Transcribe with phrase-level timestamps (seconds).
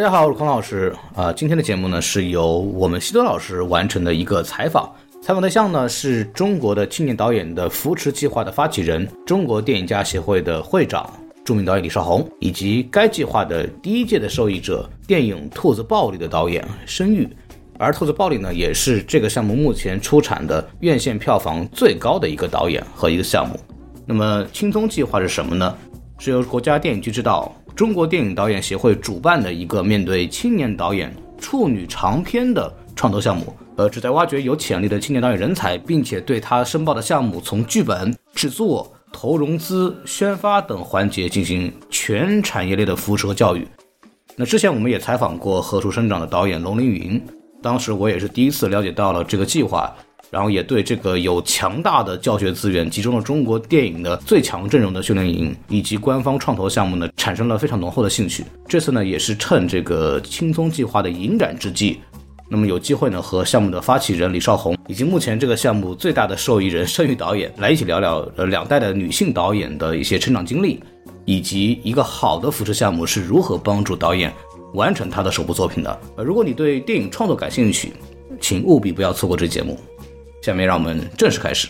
[0.00, 0.96] 大家好，我是孔老师。
[1.14, 4.90] 啊，今天的节目呢是由我们西多老师完成的一个采访。
[5.20, 11.06] 采访对象呢是中国的青年导演的扶持计划的发起人，中国电影家协会的会长，
[11.44, 17.28] 著名导演李少红，以及该计划的第一届的受益者，电影《兔子暴力》的导演申玉。
[17.78, 23.54] 而《兔子暴力》呢，也是这个项目目前出产的院线票房最高的一个导演和一个项目。
[24.06, 25.76] 那么，青葱计划是什么呢？
[26.18, 33.56] 是由国家电影局指导，中国电影导演协会主办的一个面对青年导演处女长片的创投项目。
[33.76, 43.66] 呃，旨在挖掘有潜力的青年导演人才，并且对他申报的项目从剧本、制作、投融资、宣发等环节进行全产业链的扶持和教育。
[44.36, 47.18] 那之前我们也采访过《何处生长》的导演龙凌云，
[47.62, 49.90] 当时我也是第一次了解到了这个计划，
[50.30, 58.44] 然后也对这个有强大的教学资源、集中了中国电影的最强阵容的训练营以及官方创投项目呢，产生了非常浓厚的兴趣。
[58.68, 62.00] 这次呢，也是趁这个青葱计划的引展之际。
[62.52, 70.80] 那么有机会呢，和项目的发起人李少红，以及目前这个项目最大的受益人盛玉导演来一起聊聊，呃，两代的女性导演的一些成长经历，
[71.24, 74.32] 以及一个好的扶持项目是如何帮助导演
[74.74, 76.00] 完成他的首部作品的。
[76.16, 77.92] 呃，如果你对电影创作感兴趣，
[78.40, 79.78] 请务必不要错过这节目。
[80.40, 81.68] 下面让我们正式开始。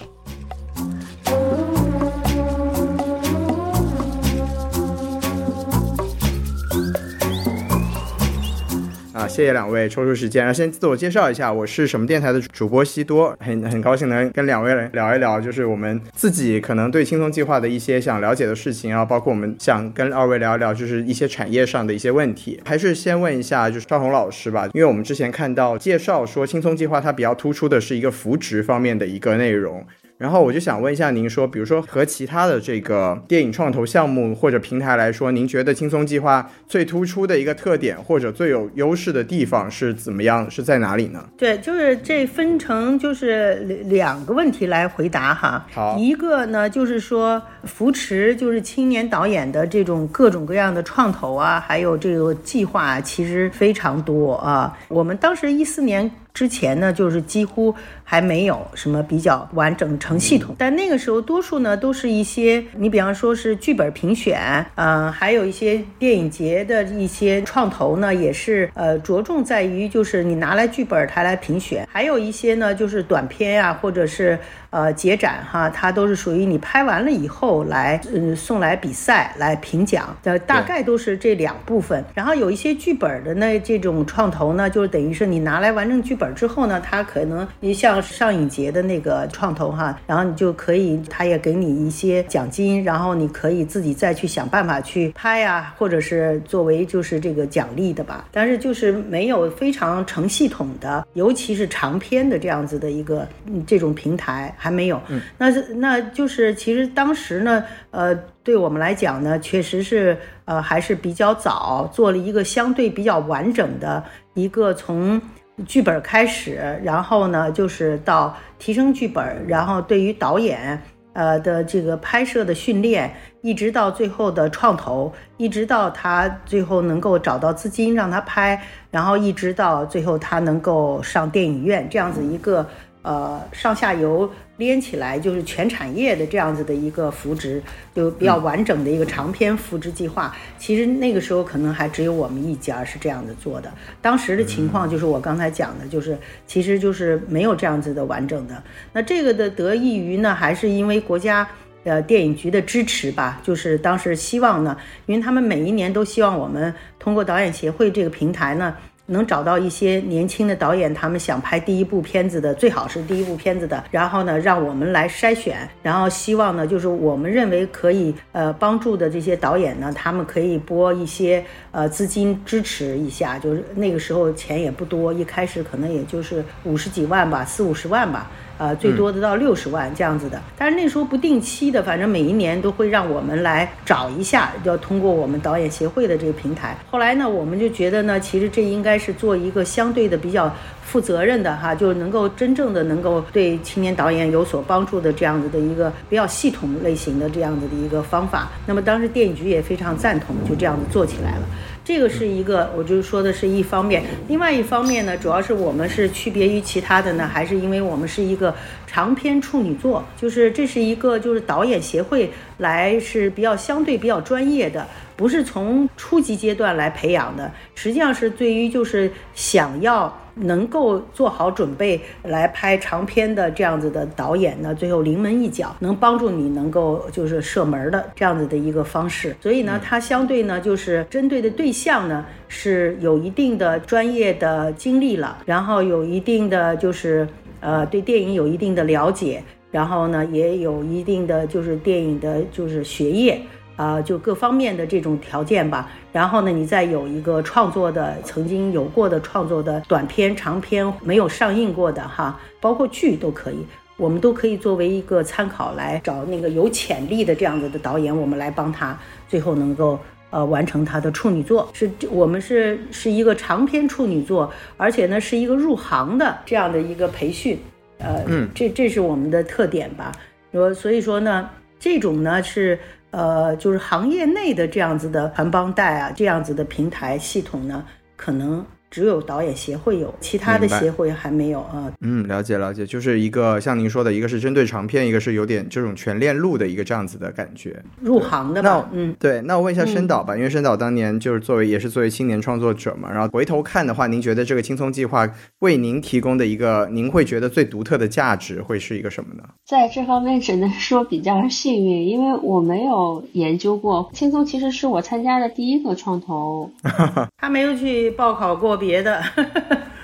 [9.30, 10.44] 谢谢两位抽出时间。
[10.44, 22.60] 然后先自我介绍一下，我是什么电台的主播西多，很很高兴能跟两位聊一聊，就是我们自己可能对轻松计划的一些想了解的事情然后，包括我们想跟二位聊一聊，就是一些产业上的一些问题。
[22.64, 29.86] 还是先问一下，就是赵红老师吧，因为我们之前看到介绍说轻松计划它比较突出的是一个扶植方面的一个内容。
[30.20, 40.46] 然后我就想问一下您说，比如说和其他的这个电影创投项目或者平台来说，您觉得轻松计划最突出的一个特点或者最有优势的地方是怎么样？
[40.50, 41.26] 是在哪里呢？
[41.38, 43.54] 对，就是这分成就是
[43.86, 45.66] 两个问题来回答哈。
[45.72, 54.76] 好，一个呢就是说扶持就是青年导演的这种各种各样的创投啊，还有这个计划其实非常多啊。
[54.88, 56.10] 我们当时一四年。
[56.32, 57.74] 之前呢，就是几乎
[58.04, 74.38] 还没有什么比较完整成系统，但那个时候多数呢都是一些，你比方说是剧本评选，嗯，还有一些电影节的一些创投呢，也是呃着重在于就是你拿来剧本它来评选，还有一些呢就是短片呀，或者是。
[74.70, 82.04] 呃，节展哈，它都是属于你拍完了以后来，嗯，送来比赛来评奖的，大概都是这两部分。
[82.14, 98.24] 然后有一些剧本的呢，这种创投呢，就是等于是你拿来完成剧本之后呢，它可能你像上影节的那个创投哈，然后你就可以，他也给你一些奖金，然后你可以自己再去想办法去拍呀，或者是作为就是这个奖励的吧。
[98.30, 103.26] 但是就是没有非常成系统的，尤其是长篇的这样子的一个
[103.66, 104.54] 这种平台。
[104.62, 105.00] 还没有，
[105.38, 114.04] 那是那就是其实当时呢，呃，对我们来讲呢，确实是呃还是比较早做了一个相对比较完整的
[114.34, 115.18] 一个从
[115.66, 120.78] 剧本开始，然后呢就是到提升剧本，然后对于导演
[121.14, 123.10] 呃的这个拍摄的训练，
[123.40, 132.66] 一直到最后的创投，一直到他最后能够找到资金让他拍，然后一直到最后他能够上电影院这样子一个。
[133.02, 137.60] 呃，上下游连起来就是全产业的这样子的一个扶植，
[137.94, 140.36] 就比较完整的一个长篇扶植计划。
[140.58, 143.72] 其实那个时候可能还只有我们一家是这样子做的。
[144.02, 146.16] 当时的情况就是我刚才讲的，就是
[146.46, 148.62] 其实就是没有这样子的完整的。
[148.92, 151.48] 那这个的得益于呢，还是因为国家
[151.84, 153.40] 呃电影局的支持吧。
[153.42, 158.76] 就是当时希望呢，因为他们每一年都希望我们通过导演协会这个平台呢。
[159.10, 178.30] 能找到一些年轻的导演，他们想拍第一部片子的，最好是第一部片子的，然后呢，让我们来筛选，然后希望呢，就是我们认为可以呃帮助的这些导演呢，他们可以拨一些呃资金支持一下，就是那个时候钱也不多，一开始可能也就是五十几万吧，四五十万吧。
[178.60, 186.76] 呃，最多的到六十万这样子的，但是那时候不定期的，反正每一年都会让我们来找一下，要通过我们导演协会的这个平台。
[186.90, 190.54] 后来呢，我们就觉得呢，其实这应该是做一个相对的比较
[190.90, 198.50] 负责任的哈，就是能够真正的能够对青年导演有所帮助的这样子的一个比较系统类型的这样子的一个方法。
[198.66, 201.42] 那么当时电影局也非常赞同，就这样子做起来了。
[201.84, 208.52] 这个是一个，我就说的是一方面，另外一方面呢，主要是我们是区别于其他的呢，还是因为我们是一个
[208.84, 214.84] 长篇处女作，就是这是一个就是导演协会来是比较相对比较专业的。
[215.20, 229.36] 不是从初级阶段来培养的，实际上是对于就是想要能够做好准备来拍长片的这样子的导演呢，最后临门一脚，能帮助你能够就是射门的这样子的一个方式。
[229.42, 237.28] 所以呢，它相对呢就是针对的对象呢是有一定的专业的经历了，然后有一定的就是
[237.60, 239.42] 呃对电影有一定的了解。
[239.70, 243.40] 然后呢，也有一定的就是电影的，就是学业
[243.80, 245.90] 啊，就各方面的这种条件吧。
[246.12, 253.64] 然后呢，你再有一个创作的，曾经有过的创作的短片、长片没有上映过的哈，包括剧都可以，
[253.96, 258.94] 我们都可以作为一个参考来找那个有潜力的这样子的导演，我们来帮他
[259.26, 259.98] 最后能够
[260.28, 261.66] 呃完成他的处女作。
[261.72, 267.58] 是我们是是一个长篇处女作，而且呢是一个入行的这样的一个培训。
[267.96, 268.22] 呃，
[268.54, 270.12] 这这是我们的特点吧？
[270.52, 271.48] 说所以说呢，
[271.78, 272.78] 这种呢是
[273.10, 277.84] 呃，就是行业内的这样子的团帮带啊，这样子的平台系统呢，
[278.16, 278.64] 可能。
[278.90, 281.90] 只有导演协会有，其他的协会还没有啊。
[282.00, 287.80] 嗯，了解了解，就是一个像您说的，一个是针对长片，一个是有点这种全链路的一个这样子的感觉。
[288.00, 288.90] 入行的吧？
[288.92, 289.40] 嗯，对。
[289.42, 295.28] 那我问一下申导吧，因为申导当年就是作为也是作为青年创作者嘛，然后回头看的话，您觉得这个青葱计划
[295.60, 299.44] 为您提供的一个您会觉得最独特的价值会是一个什么呢？
[299.64, 306.68] 在这方面只能说比较幸运，因为我没有研究过青葱，其实是我参加的第一个创投。
[307.38, 308.79] 他没有去报考过。
[308.80, 309.22] 别的，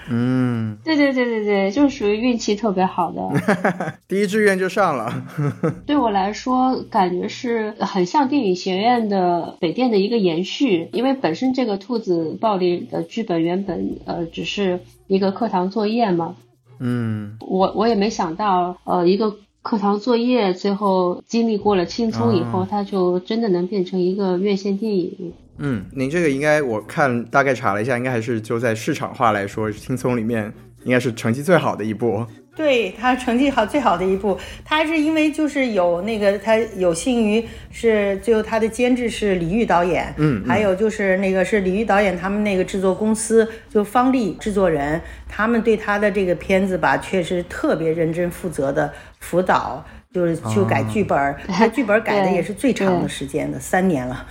[0.09, 3.29] 嗯，对对对对对，就是属于运气特别好的，
[4.07, 5.25] 第一志愿就上了。
[5.85, 14.79] 对我来说，感觉是很像电影学院的北电的一个延续，因为本身这个兔子暴力的剧本原本呃只是
[15.09, 16.37] 一个课堂作业嘛，
[16.79, 25.33] 嗯，我我也没想到呃一个课堂作业最后经历过了青葱以后，它就真的能变成一个院线电影。
[25.59, 30.53] 嗯，您这个应该我看大概查了一下，应该还是就在市场化来说，青葱里面
[30.85, 32.27] 应该是成绩最好的一部。
[32.55, 44.99] 对他成绩好最好的一部，他是因为就是有那个他有幸于是最后他的监制是李玉导演，嗯，还有就是那个是李玉导演他们那个制作公司就方丽制作人，
[45.29, 49.85] 他们对他的这个片子吧，确实特别认真负责的辅导。
[50.17, 54.27] 就是修改剧本， 他剧本改的也是最长的时间的，三年了。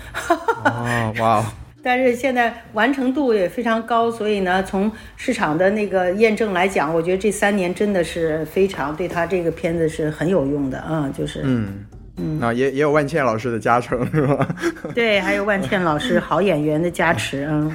[0.64, 1.46] 哦， 哇！
[1.84, 11.86] 但是现在完成度也非常高，所以呢，从市场的那个验证来讲，我觉得这三年真的是非常对他这个片子是很有用的啊，就是，嗯
[12.18, 14.48] 嗯，啊，也也有万茜老师的加成是吧？
[14.96, 17.72] 对，还有万茜老师好演员的加持，嗯。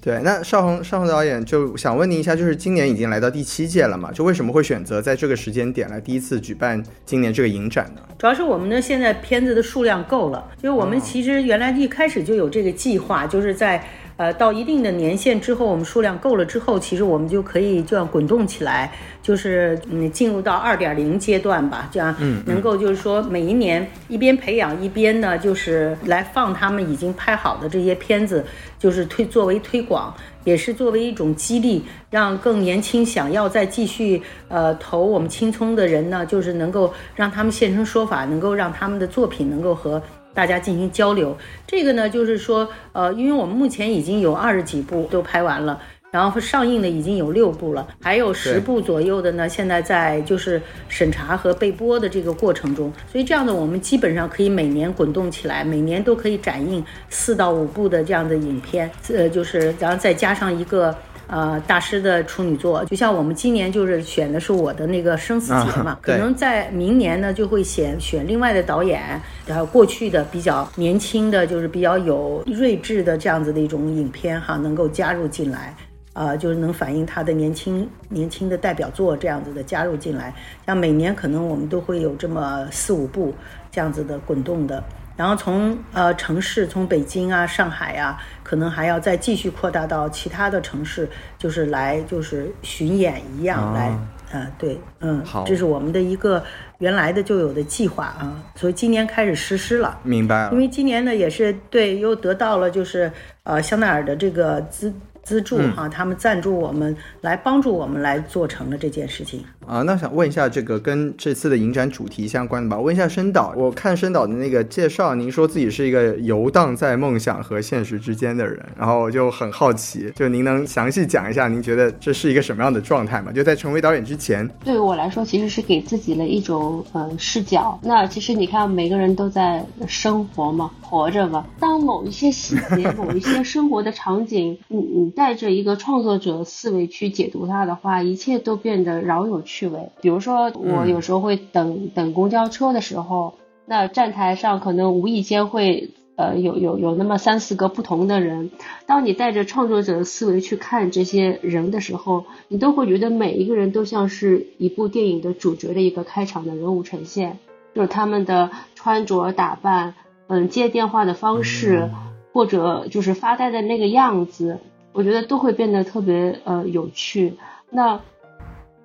[0.00, 4.10] 对，那邵红邵红导演就想问您一下，就是今年已经来到第七届了嘛？
[4.10, 8.00] 就为什么会选择在这个时间点来第一次举办今年这个影展呢？
[8.18, 13.82] 主要是我们呢现在片子的数量够了，就是我们其实原来一开始就有这个计划，就是在。
[14.20, 22.14] 呃，到一定的年限之后，我们数量够了之后，其实我们就可以这样滚动起来，就是嗯，进入到二点零阶段吧，这样
[22.44, 28.44] 能够就是说每一年一边培养一边呢，就是来放他们已经拍好的这些片子，
[28.78, 30.14] 就是推作为推广，
[30.44, 40.02] 也是作为一种激励，让更年轻想要再继续呃投我们青葱的人呢，就是能够让他们现身说法，能够让他们的作品能够和。
[40.40, 45.78] 大家进行交流，这个呢，就是说，呃，因为我们目前已经有二十几部都拍完了，
[46.10, 60.96] 然后上映的已经有六部了，还有十部左右的呢，现在在就是审查和备播的这个过程中，所以这样的我们基本上可以每年滚动起来，每年都可以展映四到五部的这样的影片，呃，就是然后再加上一个。
[61.30, 69.00] 呃，大师的处女作，就像我们今年就是选的是我的那个生死劫嘛，可能在明年呢就会选选另外的导演，
[69.46, 75.72] 然后过去的比较年轻的就是比较有睿智的这样子的一种影片哈，能够加入进来，
[76.14, 80.34] 呃，就是能反映他的年轻年轻的代表作这样子的加入进来，
[80.66, 83.32] 像每年可能我们都会有这么四五部
[83.70, 84.82] 这样子的滚动的。
[85.16, 93.94] 然后从呃城市，从北京啊、上海啊，可能还要再继续扩大到其他的城市，就是来就是巡演一样来，
[94.32, 96.42] 嗯对，嗯，好，这是我们的一个
[96.78, 100.52] 原来的就有的计划啊，所以今年开始实施了，明白了。
[100.52, 103.12] 因为今年呢也是对，又得到了就是
[103.42, 109.44] 呃香奈儿的这个资资助哈，他们赞助我们来帮助我们来做成了这件事情。
[109.70, 112.76] 啊，那想问一下，这个跟这次的影展主题相关的吧？
[112.76, 123.30] 问一下申导，我看申导的那个介绍，您说自己是一个游荡在梦想和现实之间的人，然后我就很好奇，就您能详细讲一下，您觉得这是一个什么样的状态吗？
[123.30, 127.78] 就在成为导演之前，对于我来说，其实是给自己了一种呃视角。
[127.84, 131.46] 那其实你看，每个人都在生活嘛，活着嘛。
[131.60, 139.59] 当某一些细节、 某一些生活的场景，你你带着一个创作者思维去解读它的话，一切都变得饶有趣。
[139.60, 143.34] 趣味，比如说我有时候会等等公交车的时候，
[143.66, 148.50] 那站台上可能无意间会呃有有有那么三四个不同的人。
[148.86, 157.38] 当你带着创作者的思维去看这些人的时候，你都会觉得每一个人都像是一部电影的主角的一个开场的人物呈现，
[157.74, 159.94] 就是他们的穿着打扮，
[160.28, 161.90] 嗯，接电话的方式，
[162.32, 164.58] 或者就是发呆的那个样子，
[164.94, 167.34] 我觉得都会变得特别呃有趣。
[167.68, 168.00] 那。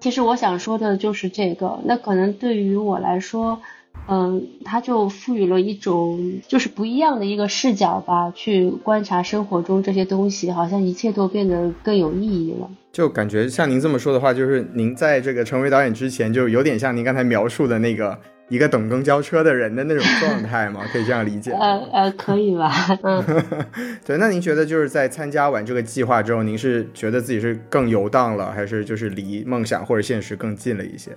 [0.05, 3.59] 其实我想说的就是这个，那可能对于我来说，
[4.07, 12.69] 嗯，它就赋予了一种就是不一样的一个视角吧，去观察生活中这些东西，好像一切都变得更有意义了。
[12.91, 18.15] 就感觉像您这么说的话，就是您在这个成为导演之前，就有点像您刚才描述的那个。
[18.49, 20.81] 一个等公交车的人的那种状态吗？
[20.93, 21.51] 可以这样理解？
[21.51, 22.71] 呃呃，可以吧？
[23.01, 23.23] 嗯，
[24.05, 24.17] 对。
[24.17, 31.11] 那您觉得就是在参加完这个计划之后，您是觉得自己是更游荡了，还是就是离梦想或者现实更近了一些？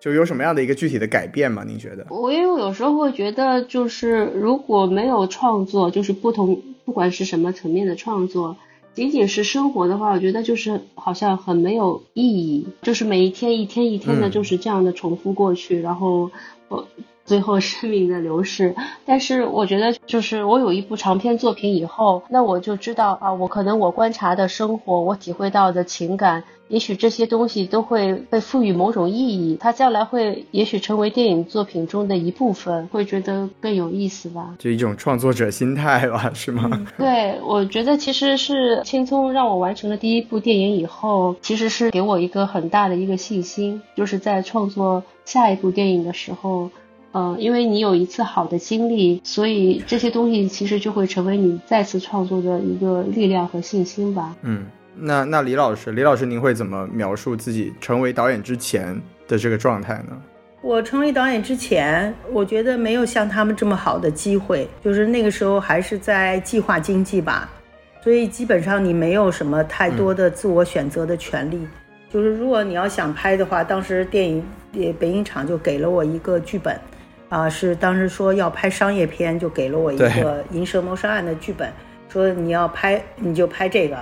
[0.00, 1.62] 就有什么样的一个具体的改变吗？
[1.64, 2.04] 您觉得？
[2.10, 8.56] 我因为有时候会觉得，就是如果没有创作，就是不同，不管是什么层面的创作。
[8.94, 16.30] 仅仅是生活的话，我觉得就是好像很没有意义，就是每一天一天一天的，就是这样的重复过去，然后
[16.72, 17.11] 我。
[17.32, 18.74] 最后生命的流逝，
[19.06, 34.54] 但是我觉得就是我有一部长篇作品以后，那我就知道啊，我可能我观察的生活，我体会到的情感，也许这些东西都会被赋予某种意义，它将来会也许成为电影作品中的一部分，会觉得更有意思吧？
[34.58, 36.86] 就一种创作者心态吧，是吗？
[36.98, 46.68] 对，我觉得其实是青葱让我完成了第一部电影以后，其实是给我一个很大的一个信心，就是在创作下一部电影的时候。
[47.14, 54.34] 嗯，因为你有一次好的经历，所以这些东西其实就会成为你再次创作的一个力量和信心吧。
[54.42, 54.64] 嗯，
[54.96, 60.20] 那那李老师，李老师，您会怎么描述自己成为导演之前的这个状态呢？
[60.62, 67.50] 我成为导演之前，我觉得没有像他们这么好的机会，就是那个时候还是在计划经济吧，
[68.02, 71.60] 所以基本上你没有什么太多的自我选择的权利。
[72.08, 74.42] 就是如果你要想拍的话，当时电影
[74.98, 76.78] 北影厂就给了我一个剧本。
[77.32, 81.72] 啊，是当时说要拍商业片，就给了我一个《银蛇谋杀案》的剧本，
[82.10, 83.96] 说你要拍你就拍这个，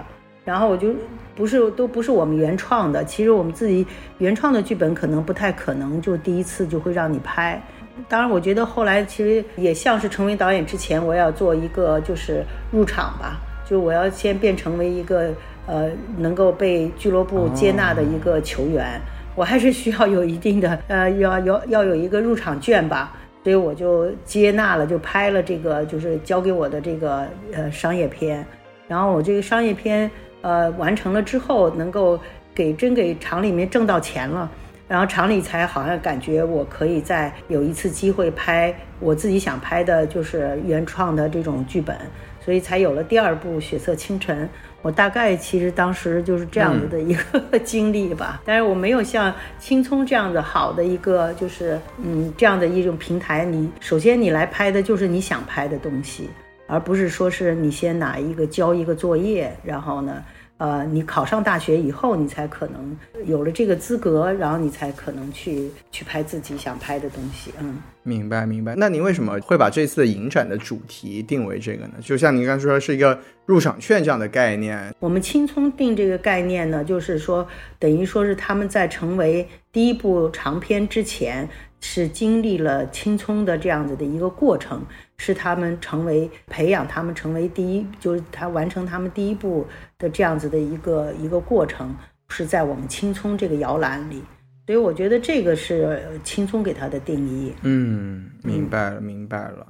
[0.44, 0.92] 然后我就
[1.36, 3.86] 不是都不是我们原创的，其实我们自己
[4.18, 7.62] 原创的剧本可能不太可能就第一次就会让你拍。
[8.08, 15.32] 当然，我觉得后来其实也像是成为导演之前，我要做一个就是入场吧，就我要先变成为一个
[15.68, 19.00] 呃能够被俱乐部接纳的一个球员，
[19.36, 23.12] 我还是需要有一定的呃要要要有一个入场券吧。
[23.42, 28.44] 所以我就接纳了，就拍了这个，就是交给我的这个呃商业片。
[28.86, 30.10] 然后我这个商业片
[30.42, 32.18] 呃完成了之后，能够
[32.54, 34.50] 给真给厂里面挣到钱了，
[34.86, 41.96] 然后厂里才好像感觉我可以再有一次机会拍我自己想拍的，就是原创的这种剧本，
[42.44, 44.44] 所以才有了第二部《血色清晨》。
[44.82, 53.44] 我大概其实当时就是这样子的一个 经历吧，但是我没有像青葱这样的好的一个，就是嗯这样的一种平台。
[53.44, 56.30] 你首先你来拍的就是你想拍的东西，
[56.66, 60.24] 而不是说是你先拿一个交一个作业，然后呢。
[60.60, 67.50] 呃，你考上大学以后，你才可能有了这个资格，然后你才可能去去拍自己想拍的东西。
[67.58, 68.74] 嗯，明白明白。
[68.76, 71.94] 那您为什么会把这次影展的主题定为这个呢？
[72.02, 74.94] 就像您刚才说，是一个入场券这样的概念。
[74.98, 77.48] 我们青葱定这个概念呢，就是说，
[77.78, 81.48] 等于说是他们在成为第一部长片之前。
[81.80, 84.82] 是经历了青葱的这样子的一个过程，
[85.16, 89.66] 是他们成为培养他们成为第一，就是他完成他们第一步
[89.98, 91.94] 的这样子的一个一个过程，
[92.28, 94.22] 是在我们青葱这个摇篮里，
[94.66, 97.52] 所以我觉得这个是青葱给他的定义。
[97.62, 99.66] 嗯，明白了，明白了。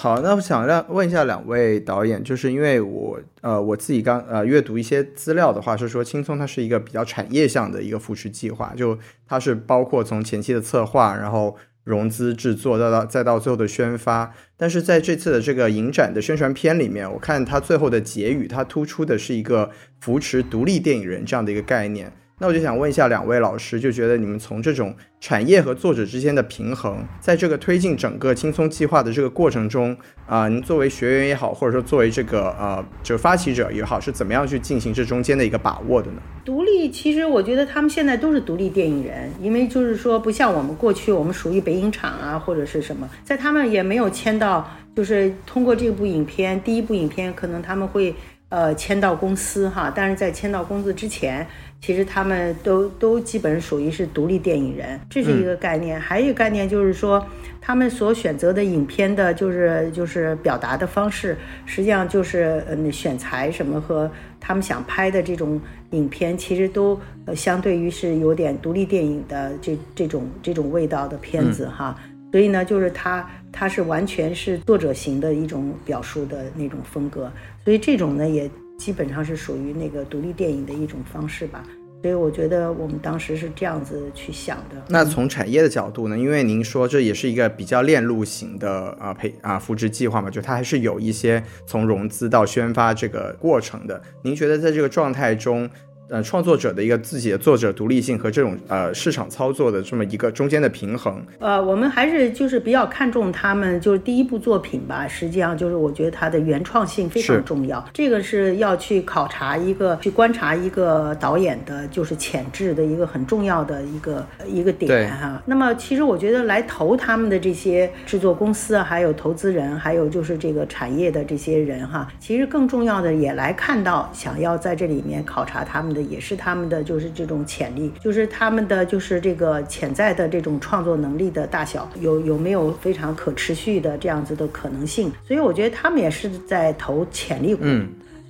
[0.00, 11.54] 好，那我想让问一下两位导演，就是因为我呃我自己刚呃阅读一些资料的话，是说青葱它是一个比较产业向的一个扶持计划，就它是包括从前期的策划，然后
[11.84, 14.32] 融资制作，再到再到最后的宣发。
[14.56, 22.10] 但是在这次的这个影展的宣传片里面，我看它最后的结语，它突出的是一个扶持独立电影人这样的一个概念。
[22.42, 29.94] 那我就想问一下两位老师，就觉得你们从这种产业和作者之间的平衡，在这个推进整个轻松计划的这个过程中，
[30.26, 36.22] 啊，您作为学员也好，或者说作为这个呃，就发起者也好，是怎么样去进行这中间的一个把握的呢？
[36.42, 44.66] 独立，其实我觉得他们现在都是独立电影人，因为就是说不像我们过去，我们属于北影厂啊或者是什么，在他们也没有签到，
[44.96, 48.14] 就是通过这部影片，第一部影片可能他们会
[48.48, 51.46] 呃签到公司哈，但是在签到公司之前。
[51.80, 55.98] 其实他们都都基本属于是独立电影人，这是一个概念。
[55.98, 57.26] 还有一个概念就是说，
[57.60, 65.58] 他们所选择的影片的，就是就是表达的方式，实际上就是嗯选材什么和他们想拍的这种
[65.92, 71.96] 影片，其实都呃相对于是有点独立电影的这这种这种味道的片子哈。
[72.30, 77.32] 所以呢，就是他他是完全是作者型的一种表述的那种风格，
[77.64, 78.48] 所以这种呢也。
[78.80, 81.62] 基本上是属于那个独立电影的一种方式吧，
[82.00, 84.82] 所以我觉得我们当时是这样子去想的。
[84.88, 86.16] 那从产业的角度呢？
[86.16, 94.00] 因为您说这也是一个比较链路型的啊培啊复制计划嘛，就它还是有一些从融资到宣发这个过程的。
[94.22, 95.68] 您觉得在这个状态中？
[96.10, 105.06] 呃，创作者的一个自己的作者独立性和这种呃市场操作的这么一个中间的平衡，呃，我们还是就是比较看重他们就是第一部作品吧。
[105.06, 115.40] 实际上就是我觉得它的原创性非常重要，这个是要去考察一个去观察一个导演的就是潜质的一个很重要的一个一个点哈。
[115.46, 125.99] 那么其实我觉得来投他们的这些制作公司啊，还有投资人，还有就是这个产业的这些人哈，其实更重要的也来看到想要在这里面考察他们的。
[126.02, 135.12] 也是他们的就是这种潜力，就是他们的就是这个潜在的这种创作能力的大小，有有没有非常可持续的这样子的可能性？
[135.26, 137.64] 所以我觉得他们也是在投潜力股。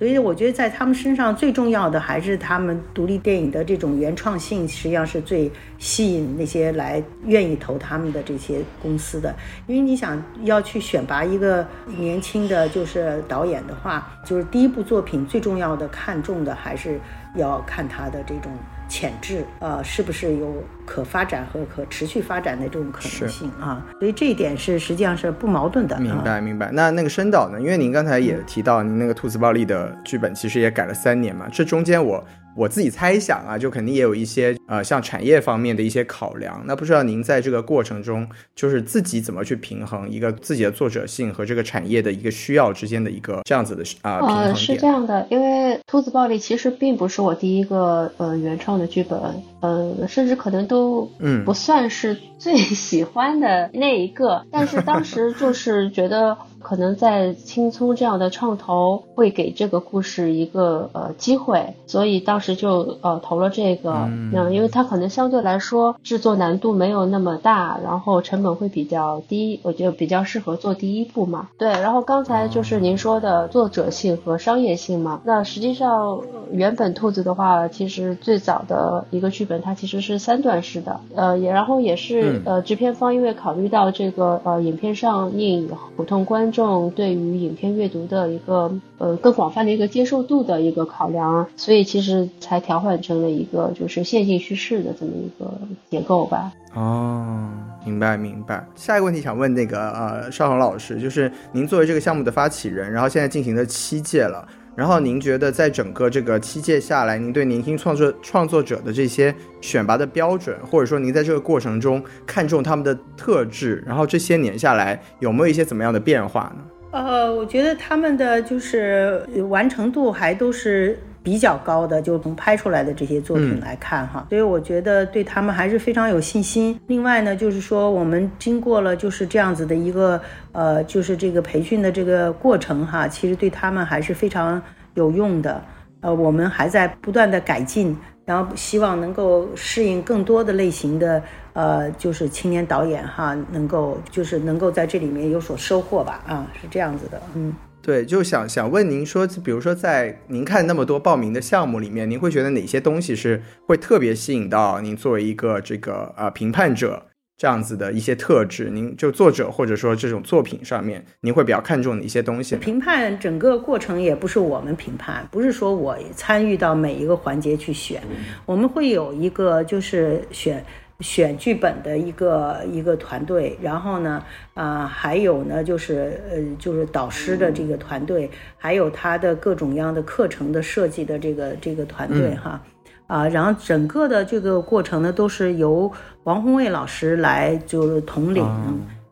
[0.01, 9.31] 所以我觉得在他们身上最重要的还是他们独立电影的这种原创性，实际上是最吸引那些来愿意投他们的这些公司的。
[9.67, 16.99] 因为你想要去选拔一个年轻的就是导演的话，就是第一部作品最重要的看重的还是
[17.35, 18.51] 要看他的这种。
[18.91, 23.81] 潜质，呃，是不是有可发展和可持续发展的这种可能性啊？
[23.99, 25.97] 所以这一点是实际上是不矛盾的。
[25.97, 26.69] 明白，明白。
[26.73, 27.61] 那那个申导呢？
[27.61, 32.21] 因为您刚才也提到，您那个《兔子暴力》的剧本其实也改了三年嘛，这中间我。
[32.55, 36.61] 我自己猜想啊，就肯定也有一些呃，像产业方面的一些考量。
[36.65, 44.55] 那不知道您在这个过程中，就是自己怎么去平衡一个自己的作者性和这个产业的一个需要之间的一个这样子的啊平衡点？
[44.55, 49.19] 是这样的，因为《兔子暴力》其实并不是我第一个呃原创的剧本，
[49.61, 56.37] 呃，甚至可能都嗯不算是最 喜欢的那一个，但是当时就是觉得。
[56.63, 63.91] 可能在青葱这样的创投会给这个故事一个呃机会，所以当时就呃投了这个。
[64.07, 71.49] 嗯，因为它可能相对来说制作难度没有那么大，然后成本会比较低，我觉得比较适合做第一部嘛。
[71.57, 75.19] 对，然后刚才就是您说的作者性和商业性嘛。
[75.25, 76.21] 那实际上
[76.51, 95.51] 原本兔子的话，其实最早的一个剧本它其实是三段式的，呃也然后也是呃制片方因为考虑到这个呃影片上映普通观众对于影片阅读的一个呃更广泛的一个接受度的一个考量，所以其实才调换成了一个就是线性叙事的这么一个
[95.89, 96.53] 结构吧。
[96.73, 97.49] 哦，
[97.85, 98.65] 明白明白。
[98.75, 104.47] 下一个问题想问那个呃邵红老师，就是您作为这个项目的发起人，然后现在进行了七届了。
[104.75, 116.63] 然后您觉得，在整个这个七届下来，您对年轻创作创作者的这些选拔的标准，或者说您在这个过程中看重他们的特质，然后这些年下来有没有一些怎么样的变化呢？
[116.91, 120.97] 呃，我觉得他们的就是完成度还都是。
[121.23, 126.79] 比较高的，就从拍出来的这些作品来看哈，所以我觉得对他们还是非常有信心。
[126.87, 130.19] 另外呢，就是说我们经过了就是这样子的一个
[130.51, 134.61] 呃，就是这个培训的这个过程哈，其实对他们还是非常
[134.95, 135.61] 有用的。
[136.01, 141.21] 呃，我们还在不断的改进，然后希望能够适应更多的类型的
[141.53, 147.53] 呃，就是青年导演哈，能够就是能够在这里面有所收获吧啊，是这样子的，嗯。
[147.81, 158.69] 对，就想想问您说，比如说在您看那么多报名的项目里面，您会觉得哪些东西是会特别吸引到您作为一个这个呃评判者这样子的一些特质？
[158.69, 162.55] 您就作者或者说这种作品上面，您会比较看重哪些东西？
[162.57, 167.99] 评判整个过程也不是我们评判，不是说我参与到每一个环节去选，
[168.45, 170.63] 我们会有一个就是选。
[171.01, 182.61] 选剧本的一个一个团队，然后呢，啊，还有呢，就是呃，就是导师的这个团队，还有他的各种样的课程的设计的这个这个团队哈，
[183.07, 185.91] 啊，然后整个的这个过程呢，都是由
[186.23, 188.45] 王宏卫老师来就是统领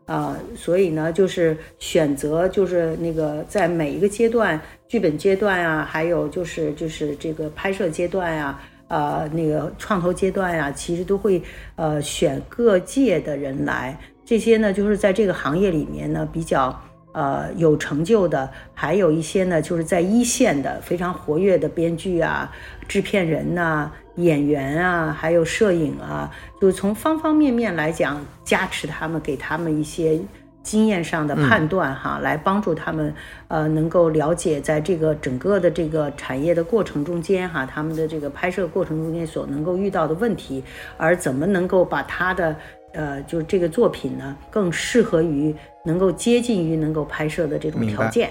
[0.06, 8.58] 啊，所以呢，就是选择就是那个在每一个阶段，剧本阶段啊，还有就是就是这个拍摄阶段呀。
[8.90, 11.40] 呃，那个创投阶段呀，其实都会
[11.76, 16.76] 呃选各界的人来，这些呢就是在这个行业里面呢比较
[17.12, 22.50] 呃有成就的，还有一些呢就是在一线的非常活跃的编剧啊、
[22.88, 26.28] 制片人呐、演员啊，还有摄影啊，
[26.60, 30.20] 就是从方方面面来讲加持他们，给他们一些。
[30.62, 33.14] 经验上的判断哈，来帮助他们，
[33.48, 40.62] 呃，能够了解在这个整个的这个产业的过程中间哈，他们的这个拍摄过程中间所能够遇到的问题，
[40.96, 42.54] 而怎么能够把他的，
[42.92, 48.30] 呃，就是这个作品呢，更适合于能够接近于能够拍摄的这种条件。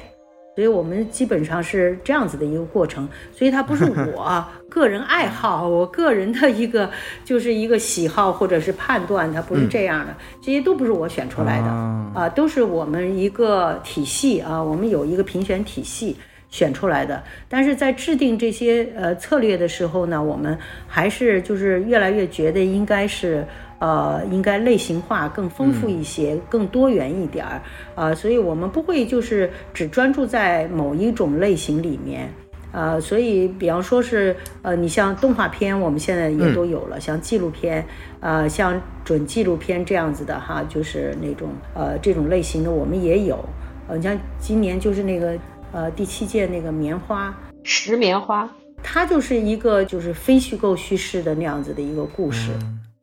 [0.59, 6.91] 所以我们基本上是这样子的一个过程，所以它不是 我个人爱好，我个人的一个
[7.23, 11.67] 就是一个喜好或者是判断，它不是这样的，这些都不是我选出来的
[12.13, 16.17] 啊，都是我们一个体系啊，我们有一个评选体系
[16.49, 17.23] 选出来的。
[17.47, 23.47] 但是在制定这些呃策略的时候呢，我们还是就是越来越觉得应该是。
[23.79, 27.61] 呃，应该类型化更丰富一些，更多元一点儿。
[27.95, 32.31] 啊，所以我们不会就是只专注在某一种类型里面，
[32.71, 37.85] 呃，所以比方说是呃，你像动画片，我们现在也都有了，像纪录片，
[38.19, 43.43] 呃，像准纪录片这样子的哈，就是那种呃这种类型的我们也有，
[43.87, 45.37] 呃，你像今年就是那个
[45.71, 47.35] 呃第七届那个棉花。
[47.63, 48.49] 石棉花，
[48.81, 52.51] 它就是一个就是非虚构叙事的那样子的一个故事。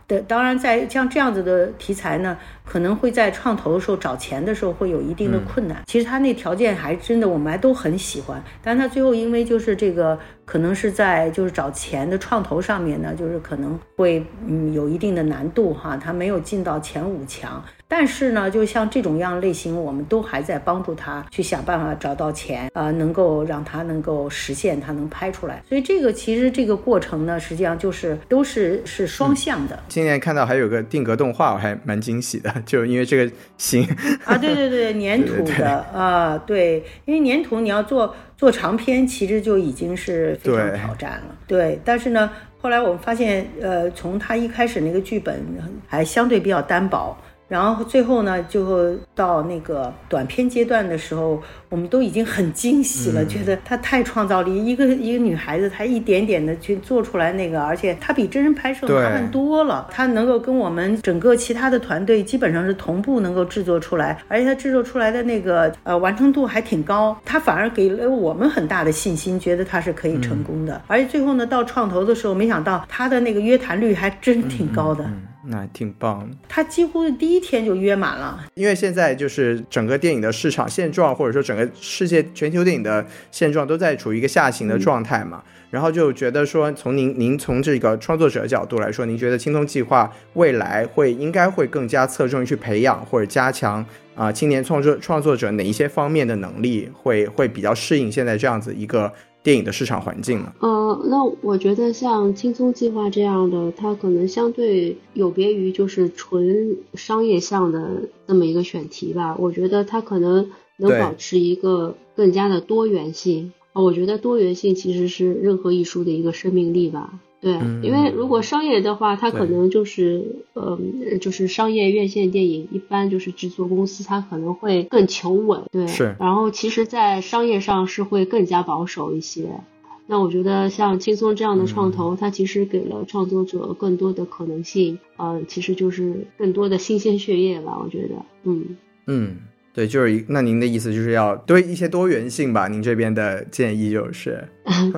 [0.08, 5.82] 的当然，在像这样子的题材呢，可能会在创投的时候找钱的时候会有一定的困难。
[5.86, 8.42] 其实他那条件还真的，我们还都很喜欢。
[8.62, 17.62] 但他最后因为就是这个，可能是在就是找钱的创投上面呢，就是可能会嗯有一定的难度哈，他没有进到前五强。
[17.88, 25.62] 但是呢，就像这种样类型，我们都还在帮助他去想办法找到钱，啊，能够让他能够实现，他能拍出来。
[25.68, 29.78] 所以这个其实这个过程呢，实际上就是都是是双向的。
[29.87, 33.87] 今年看到还有个定格动画，我还蛮惊喜的，就因为这个型
[34.24, 41.37] 啊，对对对，粘 土的啊，对，因为粘土你要做做长篇，其实就已经是非常挑战了。
[41.46, 45.42] 对，但是呢，后来我们发现，呃，从他一开始那个剧本
[45.87, 47.16] 还相对比较单薄。
[47.48, 70.82] 然后最后呢，就到那个短片阶段的时候，我们都已经很惊喜了，觉得她太创造力，一个一个女孩子，她一点点的去做出来那个，而且她比真人拍摄麻烦多了，她能够跟我们整个其他的团队基本上是同步能够制作出来，而且她制作出来的那个呃完成度还挺高，她反而给了我们很大的信心，觉得她是可以成功的。
[70.88, 75.09] 而且最后呢，到创投的时候，没想到她的那个约谈率还真挺高的。
[75.48, 78.44] 那挺棒，他几乎第一天就约满了。
[78.54, 85.42] 因为现在就是整个电影的市场现状，或者说整个世界全球电影的现状都在处于一个下行的状态嘛。
[85.70, 99.12] 然后就觉得说，从您您从这个创作者角度来说，您觉得青铜计划未来会应该会更加侧重于去培养或者加强啊青年创作创作者哪一些方面的能力，会会比较适应现在这样子一个。
[99.46, 100.52] 电影的市场环境呢？
[100.59, 109.37] 呃，那我觉得像轻松计划这样的，它可能相对有别于就是纯商业向的这么一个选题吧。
[109.38, 113.52] 我觉得它可能能保持一个更加的多元性。
[113.72, 117.20] 我觉得多元性其实是任何艺术的一个生命力吧。
[117.40, 120.79] 对，因为如果商业的话，它可能就是，呃，
[121.20, 126.16] 就是商业院线电影，一般就是制作公司，它可能会更求稳，对，是。
[126.18, 129.61] 然后其实，在商业上是会更加保守一些。
[130.09, 137.79] 那我觉得像轻松这样的创投，它其实给了创作者更多的可能性，呃，其实就是更多的新鲜血液吧。
[137.83, 139.37] 我觉得，嗯嗯。
[139.76, 142.66] 对，就是那您的意思就是要多一些多元性吧？
[142.66, 144.42] 您这边的建议就是，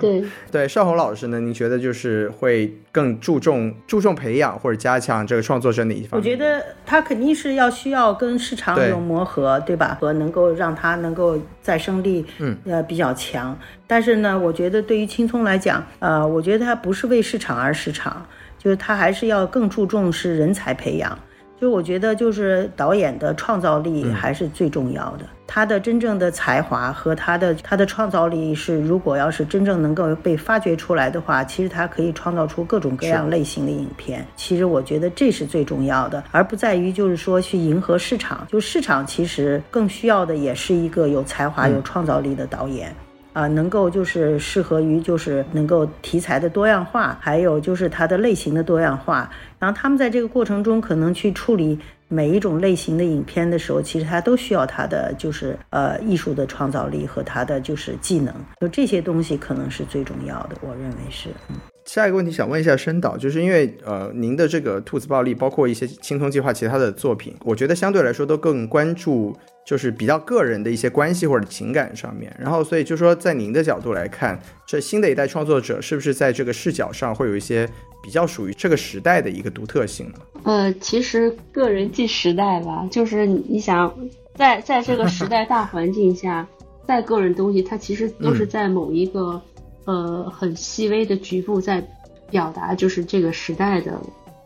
[0.01, 1.41] 对对，邵红老师呢？
[1.41, 6.17] 您觉得就是会更注重注重培养或者加强这个创作者哪一方？
[6.17, 9.99] 我觉得他肯定是要需要跟市场有磨合，对吧？
[10.01, 13.59] 和能够让他能够再生力，嗯，呃，比较强。
[13.85, 18.25] 但是呢，我觉得对于青葱来讲，呃，我觉得他不是为市场而市场，
[18.57, 21.19] 就是他还是要更注重是人才培养。
[21.61, 25.25] 就我觉得，就是导演的创造力还是最重要的。
[25.47, 34.25] 他的真正的才华和他的他的创造力是，如果要是真正能够被发掘出来的话，其实他可以创造出各种各样类型的影片。
[34.37, 38.47] 其实我觉得这是最重要的，而不在于就是说去迎合市场。
[38.49, 42.95] 就市场其实更需要的也是一个有才华、有创造力的导演。
[43.35, 49.31] 啊，能够就是适合于就是能够题材的多样化，还有就是它的类型的多样化。
[49.59, 60.57] 然后他们在这个过程中可能去处理每一种类型的影片的时候，其实他都需要他的就是呃艺术的创造力和他的就是技能，就这些东西可能是最重要的。
[60.61, 61.31] 我认为是。
[61.49, 61.57] 嗯。
[61.89, 69.37] 下一个问题想问一下申导，就是因为呃您的这个兔子暴力，包括一些青葱计划其他的作品，我觉得相对来说都更关注。
[69.67, 77.69] 就是比较个人的一些关系或者情感上面，然后所以就说，在您的角度来看，这新的一代创作者是不是在这个视角上会有一些
[78.03, 80.15] 比较属于这个时代的一个独特性呢？
[80.45, 83.95] 呃，其实个人即时代吧，就是你想
[84.35, 86.49] 在在这个时代大环境下，
[86.87, 89.39] 再个人东西，它其实都是在某一个
[89.89, 91.83] 呃很细微的局部在
[92.31, 93.99] 表达，就是这个时代的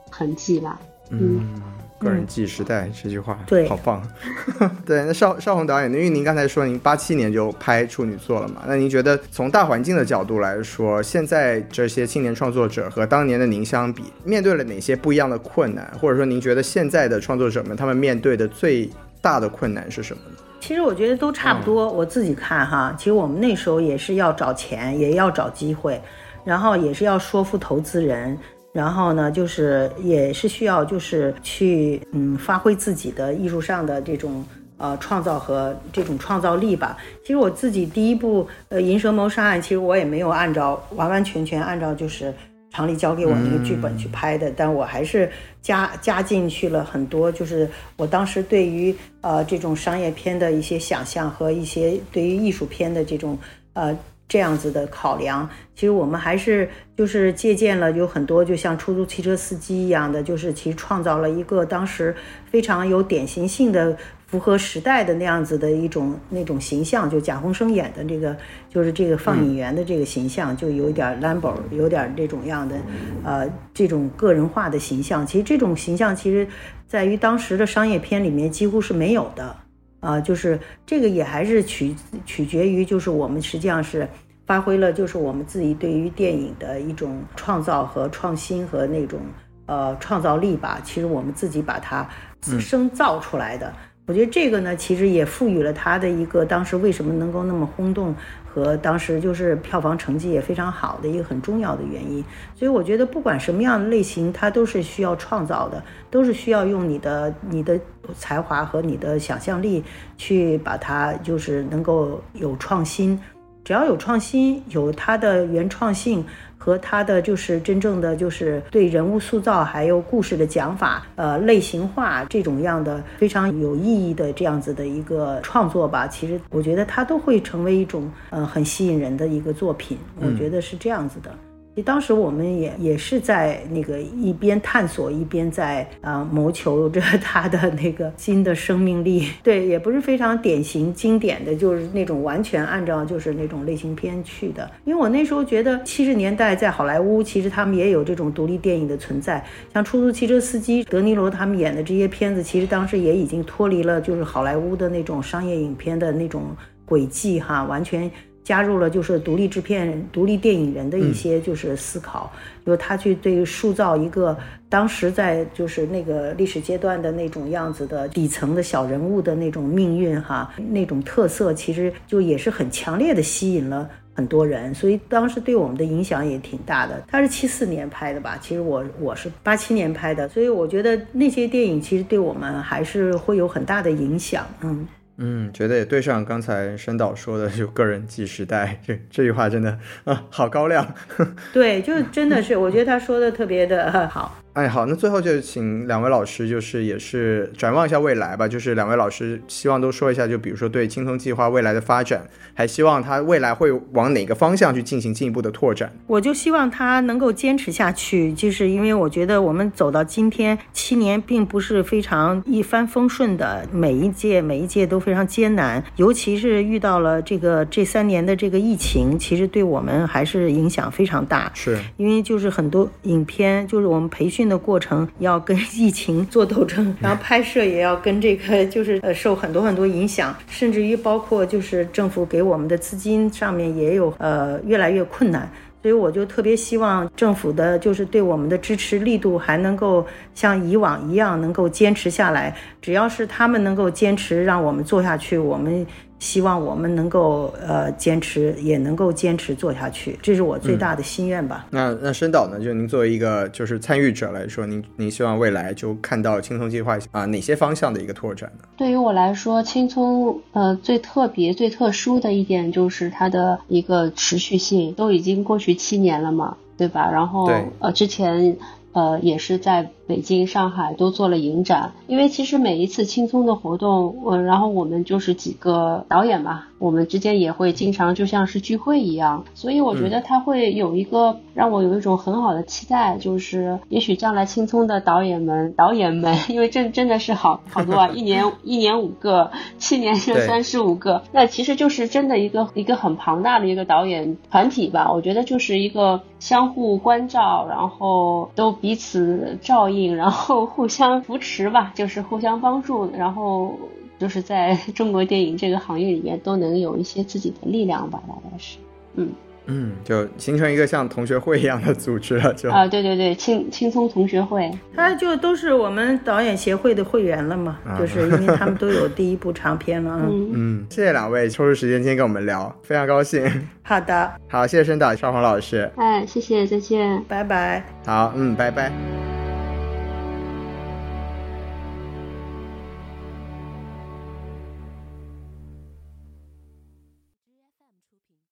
[0.09, 0.81] 痕迹吧。
[1.11, 1.61] 嗯。
[1.99, 4.03] 个人记忆时代这句话，对，好棒。
[4.85, 15.89] 对，那邵邵红导演，因为您刚才说您八七年就拍处女作了嘛，那您觉得从大环境的角度来说，现在这些青年创作者和当年的您相比，面对了哪些不一样的困难？
[16.01, 20.37] 或者说，您觉得现在的创作者们他们面对的最大的困难是什么呢？
[20.62, 21.90] 其实我觉得都差不多。
[21.90, 26.01] 我自己看哈，其实我们那时候也是要找钱，也要找机会，
[26.44, 28.38] 然后也是要说服投资人。
[28.72, 34.44] 然后呢，就是也是需要，就是去嗯发挥自己的艺术上的这种
[34.77, 36.96] 呃创造和这种创造力吧。
[37.22, 42.33] 其实我自己第一部呃《银蛇谋杀案》，其实我也没有按照完完全全按照就是
[42.73, 45.31] 常理交给我那个剧本去拍的，但我还是
[45.61, 53.39] 加加进去了很多，就是我当时对于呃这种商业片的一些想象和一些对于艺术片的这种
[53.75, 53.97] 呃。
[54.29, 62.15] 这样子的考量，其实我们还是就是借鉴了有很多，就像出租汽车司机一样的，就是其实创造了一个当时
[62.51, 63.95] 非常有典型性的、
[64.33, 67.09] 符合时代的那样子的一种那种形象。
[67.09, 68.35] 就贾宏声演的这个，
[68.71, 72.77] 就是这个放映员的这个形象，就有点 Lambo，有点这种样的，
[73.23, 75.27] 呃，这种个人化的形象。
[75.27, 76.49] 其实这种形象，其实
[76.88, 79.55] 在于当时的商业片里面几乎是没有的。
[80.01, 81.95] 啊，就是这个也还是取
[82.27, 84.09] 取决于，就是我们实际上是
[84.45, 89.21] 发挥了，就是我们自己对于电影的一种创造和创新和那种
[89.66, 90.81] 呃创造力吧。
[90.83, 92.05] 其实我们自己把它
[92.40, 93.73] 自生造出来的，
[94.07, 98.15] 我觉得这个呢，其实也赋予了他的一个当时为什么能够那么轰动。
[98.55, 102.23] 和当时就是票房成绩也非常好的一个很重要的原因，
[102.55, 107.81] 所以我觉得不管什么样的类型，它都是需要创造的，都是需要用你的你的
[108.15, 109.83] 才华和你的想象力
[110.19, 113.19] 去把它就是能够有创新，
[113.64, 116.25] 只要有创新，有它的原创性。
[116.64, 126.07] 和它的就是真正的就是对人物塑造，还有故事的讲法，呃，类型化这种样的非常有意义的这样子的一个创作吧。
[126.07, 129.98] 其实我觉得它都会成为一种呃很吸引人的一个作品。
[130.20, 131.35] 我觉得是这样子的。
[131.81, 139.29] 当时我们也也是在那个一边探索一边在啊谋求着 他的那个新的生命力。
[139.43, 144.71] 对，也不是非常典型经典的，就是那种完全按照就是那种类型片去的。
[144.85, 156.55] 因为我那时候觉得七十年代在好莱坞其实他们也有这种独立电影的存在，像出租汽车司机德尼罗他们演的这些片子，其实当时也已经脱离了就是好莱坞的那种商业影片的那种
[156.85, 158.11] 轨迹哈，完全。
[158.53, 162.31] 加入了就是独立制片、独立电影人的一些就是思考，
[162.67, 164.37] 就他去对塑造一个
[164.69, 177.03] 当时在就是那个历史阶段的那种样子的底层的小人物的那种命运哈，那种特色其实就也是很强烈的吸引了很多人，所以当时对我们的影响也挺大的。
[177.09, 178.38] 他是七四年拍的吧？
[178.43, 184.87] 其实我我是八七年拍的，所以我觉得那些电影其实对我们还是会有很大的影响，嗯。
[185.18, 190.94] 嗯，觉得也对上刚才申导说的，就个人记时代这这句话真的啊，好高亮。
[191.53, 194.37] 对，就真的是，我觉得他说的特别的好。
[194.55, 198.47] 哎，好，那最后就请两位老师，就是也是展望一下未来吧。
[198.47, 205.91] 就是两位老师希望都说一下，就比如说对青铜计划未来的发展，还希望它未来会往哪个方向去进行进一步的拓展。
[206.07, 221.51] 我就希望它能够坚持下去，就是因为我觉得我们走到今天七年，并不是非常一帆风顺的，每一届每一届都非常艰难，尤其是遇到了这个这三年的这个疫情，其实对我们还是影响非常大。
[221.55, 224.42] 是因为就是很多影片，就是我们培训。
[224.43, 235.49] 训的过程要跟疫情做斗争，然后拍摄也要跟这个就是呃受很多很多影响，甚至于包括就是政府给我们的资金上面也有呃越来越困难。
[235.81, 242.55] 所以我就特别希望政府的，就是对我们的支持力度还能够像以往一样能够坚持下来。
[242.83, 245.87] 只要是他们能够坚持，让我们做下去，我们。
[246.23, 251.66] 希望我们能够呃坚持，也能够坚持做下去，这是我最大的心愿吧。
[251.68, 252.61] 那那申导呢？
[252.61, 258.62] 就您作为一个就是参与者来说，您您希望未来就看到青葱计划啊哪些方向的一个拓展呢？
[258.77, 267.11] 对于我来说，青葱呃最特别、最特殊的一点就是它的一个持续性，都已经过去七年了嘛，对吧？
[267.11, 268.57] 然后呃之前
[268.92, 269.90] 呃也是在。
[270.07, 300.15] 北京、上海都做了影展，因为其实每一次青葱的活动，嗯，然后我们就是几个导演嘛，我们之间也会经常就像是聚会一样，所以我觉得他会有一个让我有一种很好的期待，就是也许将来青葱的导演们、 导演们，因为真真的是好 好多啊，一年一年五个，七年就三十五个，那其实就是真的一个一个很庞大的一个导演团体吧，我觉得就是一个相互关照，然后都彼此照应。
[300.17, 303.79] 然后互相扶持吧，就是互相帮助，然后
[304.19, 308.79] 就是在 中国电影这个行业里面都能有一些自己的力量吧，大概是，
[309.17, 309.29] 嗯
[309.67, 323.49] 嗯，就形成一个像同学会一样的组织了，就啊，对对对，轻轻松同学会，他就都是我们导演协会的会员了嘛，就是因为他们都有第一部长片了，嗯嗯，谢谢两位抽出时间今天跟我们聊，非常高兴。
[323.85, 329.42] 好的，好，谢谢申导邵红老师，哎，谢谢，再见，拜拜，好，嗯，拜拜。